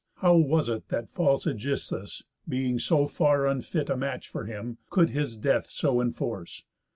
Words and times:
How 0.15 0.35
was 0.35 0.67
it 0.67 0.87
That 0.89 1.11
false 1.11 1.45
Ægisthus, 1.45 2.23
being 2.49 2.79
so 2.79 3.05
far 3.05 3.45
unfit 3.45 3.87
A 3.87 3.95
match 3.95 4.27
for 4.29 4.45
him, 4.45 4.79
could 4.89 5.11
his 5.11 5.37
death 5.37 5.69
so 5.69 6.01
enforce? 6.01 6.63